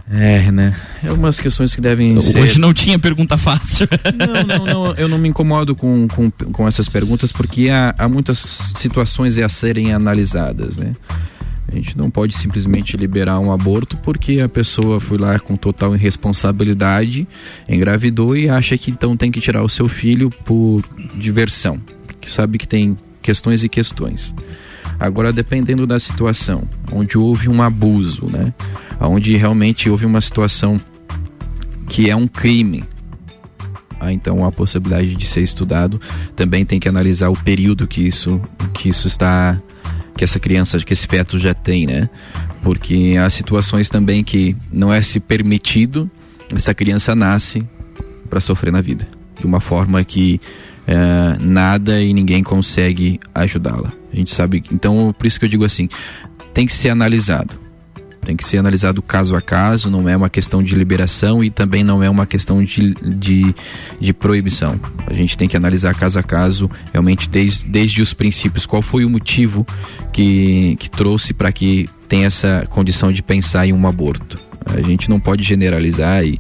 [0.09, 0.77] É, né?
[1.03, 2.39] É algumas questões que devem ser.
[2.39, 3.89] Hoje não tinha pergunta fácil.
[4.15, 8.09] Não, não, não, eu não me incomodo com, com, com essas perguntas porque há, há
[8.09, 8.39] muitas
[8.77, 10.93] situações a serem analisadas, né?
[11.67, 15.97] A gente não pode simplesmente liberar um aborto porque a pessoa foi lá com total
[15.97, 17.27] irresponsabilidade,
[17.69, 20.85] engravidou e acha que então tem que tirar o seu filho por
[21.17, 24.35] diversão, porque sabe que tem questões e questões.
[24.99, 28.53] Agora, dependendo da situação, onde houve um abuso, né?
[29.01, 30.81] Onde realmente houve uma situação
[31.89, 32.85] que é um crime,
[34.01, 36.01] ah, então a possibilidade de ser estudado
[36.35, 38.41] também tem que analisar o período que isso
[38.73, 39.61] que isso está
[40.17, 42.09] que essa criança que esse feto já tem né
[42.63, 46.11] porque há situações também que não é se permitido
[46.55, 47.63] essa criança nasce
[48.31, 49.07] para sofrer na vida
[49.39, 50.41] de uma forma que
[50.91, 55.65] eh, nada e ninguém consegue ajudá-la a gente sabe então por isso que eu digo
[55.65, 55.89] assim
[56.53, 57.57] tem que ser analisado
[58.25, 61.83] tem que ser analisado caso a caso, não é uma questão de liberação e também
[61.83, 63.55] não é uma questão de, de,
[63.99, 64.79] de proibição.
[65.07, 69.05] A gente tem que analisar caso a caso, realmente desde, desde os princípios, qual foi
[69.05, 69.67] o motivo
[70.13, 74.39] que, que trouxe para que tenha essa condição de pensar em um aborto.
[74.67, 76.39] A gente não pode generalizar e,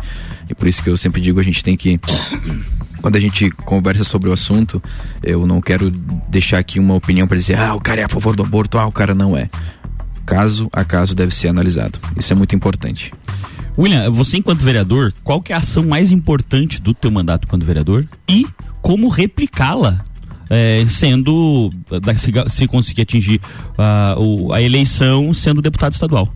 [0.48, 1.98] e por isso que eu sempre digo, a gente tem que
[3.00, 4.82] quando a gente conversa sobre o assunto,
[5.22, 5.90] eu não quero
[6.28, 8.86] deixar aqui uma opinião para dizer, ah, o cara é a favor do aborto, ah,
[8.86, 9.48] o cara não é
[10.26, 11.98] caso a caso deve ser analisado.
[12.16, 13.12] Isso é muito importante.
[13.76, 17.64] William, você enquanto vereador, qual que é a ação mais importante do teu mandato enquanto
[17.64, 18.46] vereador e
[18.82, 20.04] como replicá-la?
[20.52, 21.70] eh, sendo
[22.02, 23.40] da- se, se conseguir atingir
[23.78, 24.16] ah,
[24.52, 26.28] a eleição sendo deputado estadual.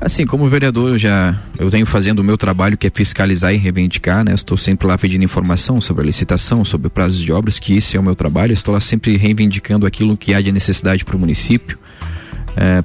[0.00, 3.56] Assim, como vereador, eu já eu tenho fazendo o meu trabalho que é fiscalizar e
[3.56, 4.32] reivindicar, né?
[4.32, 8.00] Estou sempre lá pedindo informação sobre a licitação, sobre prazos de obras, que esse é
[8.00, 8.52] o meu trabalho.
[8.52, 11.76] Estou lá sempre reivindicando aquilo que há de necessidade para o município,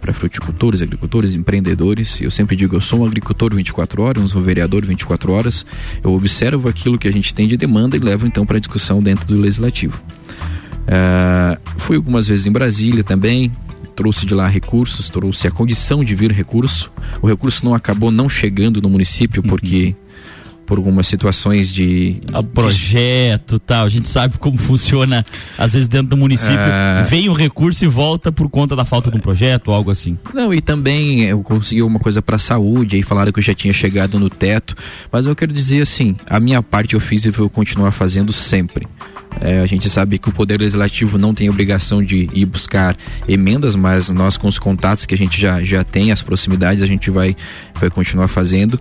[0.02, 2.20] para fruticultores, agricultores, empreendedores.
[2.20, 5.66] Eu sempre digo, eu sou um agricultor 24 horas, um vereador 24 horas.
[6.04, 9.26] Eu observo aquilo que a gente tem de demanda e levo então para discussão dentro
[9.28, 10.02] do legislativo.
[10.88, 13.52] Ah, fui algumas vezes em Brasília também,
[13.96, 16.92] trouxe de lá recursos, trouxe a condição de vir recurso.
[17.22, 19.96] O recurso não acabou não chegando no município porque
[20.66, 25.26] por algumas situações de A projeto tal, a gente sabe como funciona
[25.58, 27.06] às vezes dentro do município, Ah.
[27.10, 30.18] vem o recurso e volta por conta da falta de um projeto algo assim.
[30.34, 33.74] Não, e também eu consegui uma coisa para saúde, aí falaram que eu já tinha
[33.74, 34.74] chegado no teto,
[35.12, 38.88] mas eu quero dizer assim, a minha parte eu fiz e vou continuar fazendo sempre.
[39.44, 42.96] É, a gente sabe que o Poder Legislativo não tem obrigação de ir buscar
[43.28, 46.88] emendas, mas nós com os contatos que a gente já, já tem, as proximidades, a
[46.88, 47.36] gente vai,
[47.76, 48.80] vai continuar fazendo.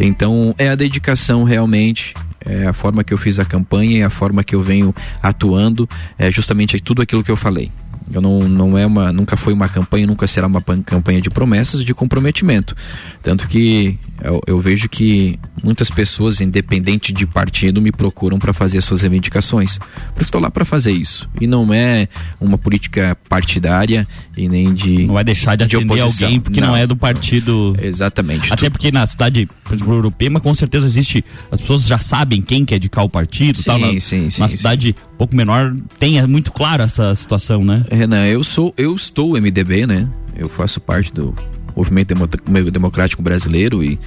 [0.00, 4.10] Então é a dedicação realmente, é a forma que eu fiz a campanha, é a
[4.10, 5.86] forma que eu venho atuando,
[6.18, 7.70] é justamente tudo aquilo que eu falei.
[8.12, 11.30] Eu não, não é uma, nunca foi uma campanha, nunca será uma pan- campanha de
[11.30, 12.74] promessas, de comprometimento.
[13.22, 18.78] Tanto que eu, eu vejo que muitas pessoas, independente de partido, me procuram para fazer
[18.78, 19.78] as suas reivindicações.
[19.78, 21.28] Por isso estou lá para fazer isso.
[21.40, 22.08] E não é
[22.40, 25.06] uma política partidária e nem de.
[25.06, 26.26] Não vai deixar de atender oposição.
[26.28, 27.76] alguém porque não, é do partido.
[27.80, 28.52] Exatamente.
[28.52, 31.24] Até porque na cidade, por exemplo, europeia, com certeza existe.
[31.50, 33.78] As pessoas já sabem quem quer de qual partido e tal.
[33.78, 34.56] Na, sim, sim, na sim.
[34.56, 37.84] cidade pouco menor, é muito claro essa situação, né?
[37.90, 40.08] Renan, eu sou, eu estou MDB, né?
[40.36, 41.34] Eu faço parte do
[41.76, 43.98] movimento Demo- democrático brasileiro e,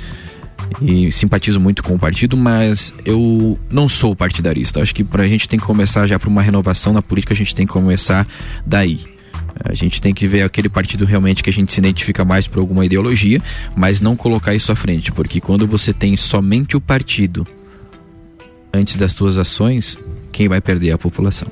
[0.82, 4.82] e simpatizo muito com o partido, mas eu não sou partidarista.
[4.82, 7.54] Acho que pra gente tem que começar já para uma renovação na política, a gente
[7.54, 8.26] tem que começar
[8.66, 9.02] daí.
[9.66, 12.60] A gente tem que ver aquele partido realmente que a gente se identifica mais por
[12.60, 13.42] alguma ideologia,
[13.76, 17.46] mas não colocar isso à frente, porque quando você tem somente o partido
[18.74, 19.98] antes das suas ações,
[20.32, 21.48] quem vai perder é a população.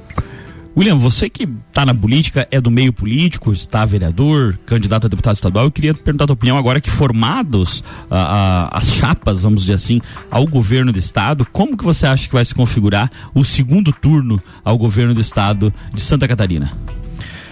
[0.77, 5.35] William, você que está na política, é do meio político, está vereador, candidato a deputado
[5.35, 9.61] estadual, eu queria perguntar a tua opinião agora que formados ah, ah, as chapas, vamos
[9.61, 9.99] dizer assim,
[10.31, 14.41] ao governo do estado, como que você acha que vai se configurar o segundo turno
[14.63, 16.71] ao governo do estado de Santa Catarina?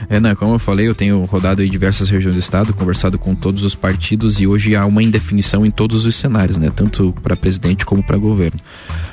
[0.09, 3.63] Renan, como eu falei, eu tenho rodado em diversas regiões do estado, conversado com todos
[3.63, 6.71] os partidos e hoje há uma indefinição em todos os cenários, né?
[6.75, 8.59] Tanto para presidente como para governo.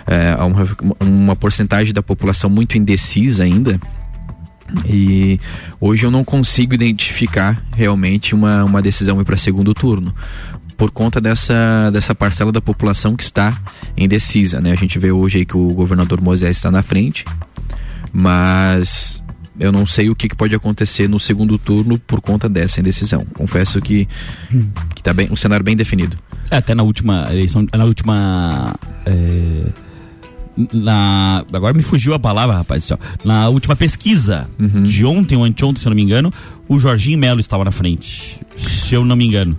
[0.07, 0.69] É, há uma,
[1.01, 3.81] uma porcentagem da população muito indecisa ainda
[4.87, 5.41] E
[5.81, 10.15] hoje eu não consigo identificar realmente uma, uma decisão ir para segundo turno
[10.77, 13.57] por conta dessa, dessa parcela da população que está
[13.97, 14.73] indecisa, né?
[14.73, 17.25] A gente vê hoje aí que o governador Moisés está na frente,
[18.13, 19.23] mas
[19.59, 23.25] eu não sei o que, que pode acontecer no segundo turno por conta dessa indecisão.
[23.35, 24.09] Confesso que,
[24.95, 26.17] que tá bem, um cenário bem definido.
[26.51, 28.75] É, até na última eleição, na última.
[29.07, 29.65] é,
[30.73, 32.89] na, agora me fugiu a palavra, rapaz.
[33.25, 34.49] Na última pesquisa
[34.85, 36.33] de ontem ou anteontem, se eu não me engano,
[36.69, 38.41] o Jorginho Melo estava na frente.
[38.57, 39.57] Se eu não me engano.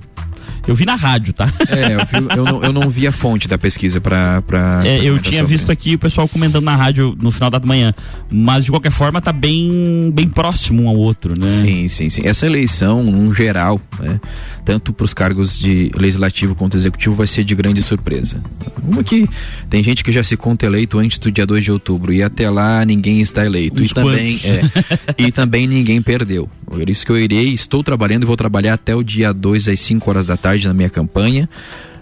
[0.67, 1.51] Eu vi na rádio, tá?
[1.69, 4.43] É, eu, vi- eu não, eu não vi a fonte da pesquisa para.
[4.85, 7.93] É, eu tinha visto aqui o pessoal comentando na rádio no final da manhã.
[8.31, 11.47] Mas de qualquer forma tá bem, bem próximo um ao outro, né?
[11.47, 12.21] Sim, sim, sim.
[12.25, 14.19] Essa eleição, no geral, né,
[14.63, 18.37] tanto para os cargos de legislativo quanto executivo, vai ser de grande surpresa.
[18.83, 19.27] Uma que
[19.69, 22.49] tem gente que já se conta eleito antes do dia 2 de outubro e até
[22.49, 23.81] lá ninguém está eleito.
[23.81, 24.61] Uns e também, é,
[25.17, 26.49] e também ninguém perdeu.
[26.65, 29.79] Por isso que eu irei, estou trabalhando e vou trabalhar até o dia 2 às
[29.79, 31.49] 5 horas da tarde na minha campanha.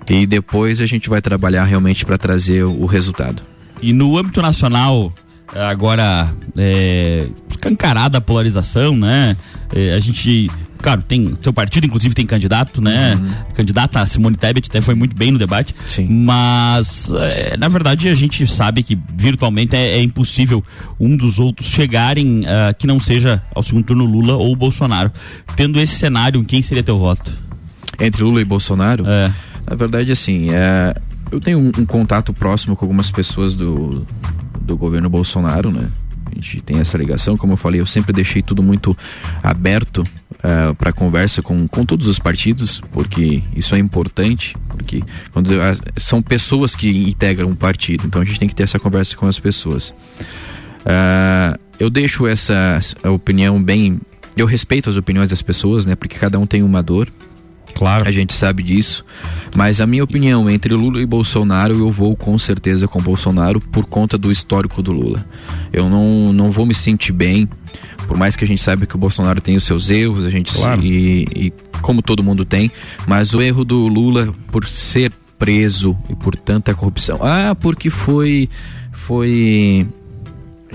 [0.10, 3.42] E depois a gente vai trabalhar realmente para trazer o resultado.
[3.82, 5.14] E no âmbito nacional,
[5.54, 9.36] agora é, escancarada a polarização, né?
[9.74, 13.20] É, a gente, claro, tem seu partido, inclusive, tem candidato, né?
[13.56, 15.74] Candidata a Simone Tebet até foi muito bem no debate.
[15.88, 16.08] Sim.
[16.10, 20.64] Mas, é, na verdade, a gente sabe que virtualmente é, é impossível
[21.00, 25.12] um dos outros chegarem ah, que não seja ao segundo turno Lula ou Bolsonaro.
[25.56, 27.32] Tendo esse cenário, quem seria teu voto?
[28.06, 29.06] Entre Lula e Bolsonaro?
[29.08, 29.34] É.
[29.70, 30.96] Na verdade, assim, é,
[31.32, 34.06] eu tenho um, um contato próximo com algumas pessoas do,
[34.62, 35.90] do governo Bolsonaro, né?
[36.32, 38.98] A gente tem essa ligação, como eu falei, eu sempre deixei tudo muito
[39.44, 40.04] aberto
[40.78, 45.50] para conversa com, com todos os partidos, porque isso é importante, porque quando
[45.96, 49.26] são pessoas que integram um partido, então a gente tem que ter essa conversa com
[49.26, 49.94] as pessoas.
[50.86, 54.00] Ah, eu deixo essa opinião bem.
[54.36, 55.96] Eu respeito as opiniões das pessoas, né?
[55.96, 57.08] Porque cada um tem uma dor.
[57.76, 58.08] Claro.
[58.08, 59.04] A gente sabe disso.
[59.56, 63.86] Mas a minha opinião, entre Lula e Bolsonaro, eu vou com certeza com Bolsonaro por
[63.86, 65.26] conta do histórico do Lula.
[65.72, 67.48] Eu não, não vou me sentir bem,
[68.08, 70.54] por mais que a gente saiba que o Bolsonaro tem os seus erros, a gente
[70.54, 70.84] Claro.
[70.84, 72.72] e, e como todo mundo tem,
[73.06, 77.20] mas o erro do Lula por ser preso e por tanta corrupção.
[77.22, 78.50] Ah, porque foi
[78.92, 79.86] foi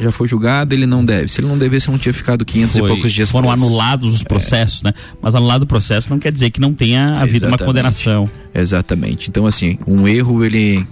[0.00, 1.28] já foi julgado, ele não deve.
[1.28, 4.22] Se ele não devesse, não tinha ficado 500 Foi- e poucos dias foram anulados os
[4.22, 4.92] processos, né?
[5.20, 7.64] Mas anulado o processo não quer dizer que não tenha havido uma Exatamente.
[7.64, 8.30] condenação.
[8.54, 9.28] Exatamente.
[9.28, 10.86] Então, assim, um erro ele,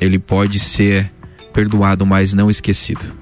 [0.00, 1.10] ele pode ser
[1.52, 3.12] perdoado, mas não esquecido.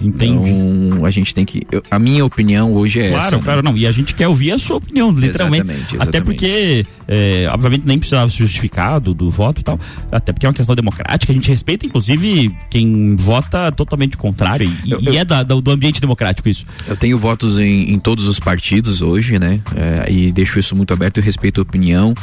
[0.00, 0.50] Entendi.
[0.50, 1.66] Então, a gente tem que.
[1.72, 3.36] eu- a minha opinião hoje é Claro, essa.
[3.36, 3.42] né?
[3.42, 3.76] claro, não.
[3.76, 5.64] E a gente quer ouvir a sua opinião, literalmente.
[5.64, 6.24] Exatamente, Até exatamente.
[6.24, 9.78] porque, é, obviamente, nem precisava se justificar do, do voto e tal.
[10.12, 11.32] Até porque é uma questão democrática.
[11.32, 14.70] A gente respeita, inclusive, quem vota totalmente contrário.
[14.84, 16.64] E, Eu- e eu- é da- do, do ambiente democrático isso.
[16.86, 19.60] Eu tenho votos em, em todos os partidos hoje, né?
[19.76, 22.14] É, e deixo isso muito aberto e respeito a opinião.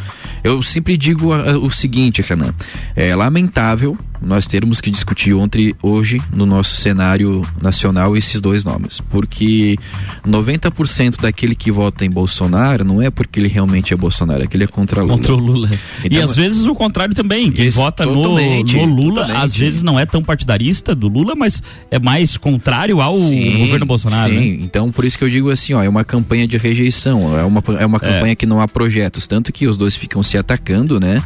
[0.43, 2.53] Eu sempre digo a- a- o seguinte, Renan.
[2.95, 9.01] É lamentável nós termos que discutir ontem, hoje, no nosso cenário nacional, esses dois nomes.
[9.09, 9.77] Porque
[10.25, 14.55] 90% daquele que vota em Bolsonaro não é porque ele realmente é Bolsonaro, é que
[14.55, 15.17] ele é contra Lula.
[15.17, 15.69] Contra o Lula.
[16.03, 17.51] e Então, às vezes o contrário também.
[17.51, 19.45] Quem vota no, no Lula, totalmente.
[19.45, 23.85] às vezes não é tão partidarista do Lula, mas é mais contrário ao Sim, governo
[23.85, 24.29] Bolsonaro.
[24.29, 24.57] Sim, né?
[24.61, 27.63] então por isso que eu digo assim, ó, é uma campanha de rejeição, é uma,
[27.79, 31.23] é uma campanha que não há projetos, tanto que os dois ficam se atacando, né?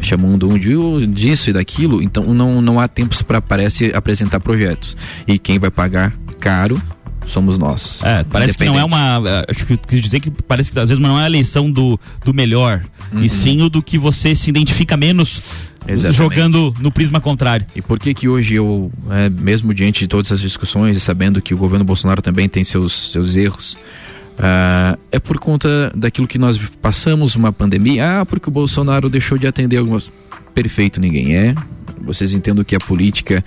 [0.00, 4.96] Chamando um de, disso e daquilo, então não, não há tempos para parece apresentar projetos.
[5.26, 6.80] E quem vai pagar caro
[7.26, 8.00] somos nós.
[8.02, 9.20] É, parece que não é uma.
[9.26, 11.70] é, Acho que eu quis dizer que parece que às vezes não é a eleição
[11.70, 13.22] do, do melhor, Uhum.
[13.22, 15.42] e sim o do que você se identifica menos
[15.86, 16.16] Exatamente.
[16.16, 17.66] jogando no prisma contrário.
[17.76, 21.42] E por que que hoje eu, é, mesmo diante de todas essas discussões e sabendo
[21.42, 23.76] que o governo Bolsonaro também tem seus, seus erros,
[24.38, 29.38] ah, é por conta daquilo que nós passamos, uma pandemia, ah, porque o Bolsonaro deixou
[29.38, 30.10] de atender algumas...
[30.54, 31.54] Perfeito ninguém é,
[32.02, 33.44] vocês entendam que a política,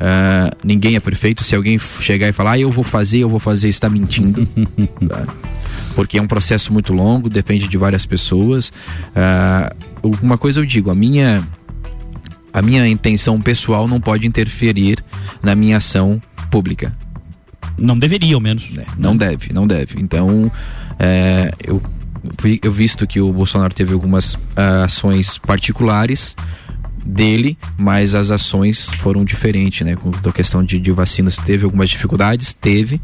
[0.00, 3.38] ah, ninguém é perfeito, se alguém chegar e falar, ah, eu vou fazer, eu vou
[3.38, 4.46] fazer, está mentindo.
[5.08, 5.26] tá?
[5.94, 8.72] Porque é um processo muito longo, depende de várias pessoas.
[9.14, 9.72] Ah,
[10.22, 11.46] uma coisa eu digo, a minha
[12.52, 15.04] a minha intenção pessoal não pode interferir
[15.42, 16.20] na minha ação
[16.50, 16.96] pública.
[17.78, 18.70] Não deveria, ao menos.
[18.70, 18.84] né?
[18.96, 20.00] Não deve, não deve.
[20.00, 20.50] Então,
[20.98, 21.82] é, eu,
[22.62, 26.34] eu visto que o Bolsonaro teve algumas ah, ações particulares
[27.04, 29.96] dele, mas as ações foram diferentes, né?
[29.96, 33.00] Com a questão de, de vacinas, teve algumas dificuldades, teve,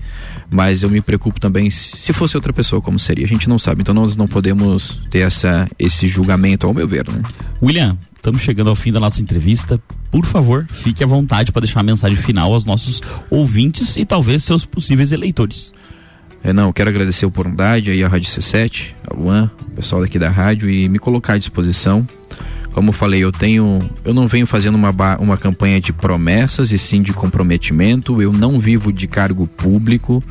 [0.50, 3.24] mas eu me preocupo também se fosse outra pessoa como seria.
[3.24, 7.08] A gente não sabe, então nós não podemos ter essa, esse julgamento, ao meu ver,
[7.08, 7.22] né?
[7.62, 9.78] William, estamos chegando ao fim da nossa entrevista.
[10.10, 14.42] por favor, fique à vontade para deixar a mensagem final aos nossos ouvintes e talvez
[14.42, 15.74] seus possíveis eleitores.
[16.42, 20.18] É, não, quero agradecer a oportunidade aí à Rádio C7, a Luan, o pessoal daqui
[20.18, 22.08] da rádio e me colocar à disposição.
[22.72, 26.78] Como eu falei, eu tenho, eu não venho fazendo uma, uma campanha de promessas e
[26.78, 28.22] sim de comprometimento.
[28.22, 30.22] Eu não vivo de cargo público.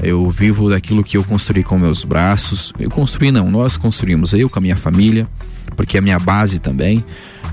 [0.00, 2.72] Eu vivo daquilo que eu construí com meus braços.
[2.78, 5.28] Eu construí não, nós construímos eu com a minha família,
[5.76, 7.04] porque é a minha base também.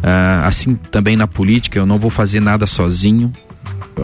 [0.03, 3.31] Ah, assim também na política, eu não vou fazer nada sozinho.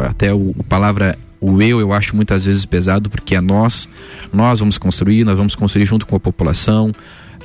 [0.08, 3.88] Até o, a palavra o eu eu acho muitas vezes pesado porque é nós,
[4.34, 6.92] nós vamos construir, nós vamos construir junto com a população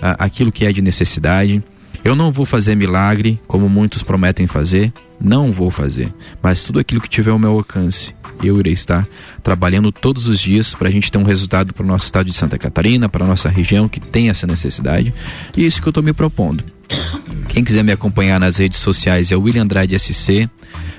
[0.00, 1.62] ah, aquilo que é de necessidade.
[2.05, 7.00] Eu não vou fazer milagre, como muitos prometem fazer, não vou fazer, mas tudo aquilo
[7.00, 9.07] que tiver ao meu alcance, eu irei estar
[9.42, 12.36] trabalhando todos os dias para a gente ter um resultado para o nosso estado de
[12.36, 15.14] Santa Catarina, para a nossa região que tem essa necessidade,
[15.57, 16.64] e é isso que eu estou me propondo.
[17.48, 20.48] Quem quiser me acompanhar nas redes sociais é o William Andrade SC.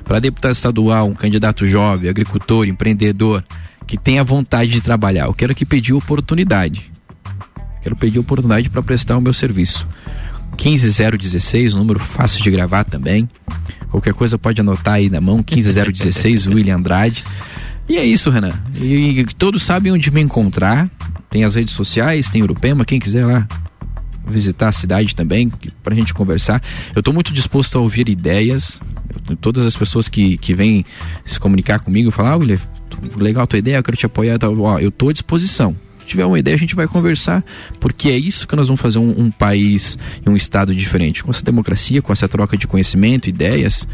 [0.06, 3.43] Para deputado estadual, um candidato jovem, agricultor, empreendedor,
[3.88, 5.26] que tenha vontade de trabalhar.
[5.26, 6.91] Eu quero que pedir oportunidade.
[7.82, 9.88] Quero pedir oportunidade para prestar o meu serviço.
[10.58, 13.28] 15016, número fácil de gravar também.
[13.89, 17.24] Qualquer coisa pode anotar aí na mão, 15016, William Andrade.
[17.88, 18.54] E é isso, Renan.
[18.76, 20.89] E, e, todos sabem onde me encontrar.
[21.30, 23.47] Tem as redes sociais, tem Urupema, quem quiser lá
[24.26, 25.51] visitar a cidade também,
[25.84, 26.62] para a gente conversar.
[26.95, 28.80] Eu estou muito disposto a ouvir ideias.
[29.41, 30.86] todas as pessoas que, que vêm
[31.26, 32.60] se comunicar comigo, falar, ah, William,
[33.18, 34.38] legal a tua ideia, eu quero te apoiar.
[34.43, 35.76] Ó, eu estou à disposição
[36.06, 37.43] tiver uma ideia, a gente vai conversar,
[37.80, 41.24] porque é isso que nós vamos fazer um, um país e um estado diferente.
[41.24, 43.88] Com essa democracia, com essa troca de conhecimento, ideias,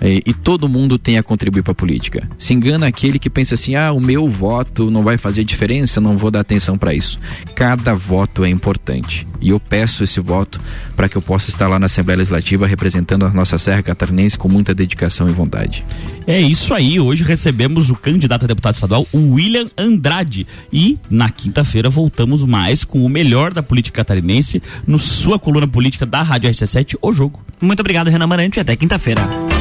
[0.00, 2.28] e, e todo mundo tem a contribuir para a política.
[2.38, 6.16] Se engana aquele que pensa assim: ah, o meu voto não vai fazer diferença, não
[6.16, 7.18] vou dar atenção para isso.
[7.54, 9.26] Cada voto é importante.
[9.40, 10.60] E eu peço esse voto
[10.94, 14.48] para que eu possa estar lá na Assembleia Legislativa representando a nossa Serra Catarinense com
[14.48, 15.84] muita dedicação e vontade.
[16.26, 16.98] É isso aí.
[16.98, 20.46] Hoje recebemos o candidato a deputado estadual, o William Andrade.
[20.72, 26.04] E na quinta-feira voltamos mais com o melhor da política catarinense no sua coluna política
[26.04, 27.44] da Rádio RC7, O Jogo.
[27.60, 28.60] Muito obrigado, Renan Marante.
[28.60, 29.55] Até quinta-feira.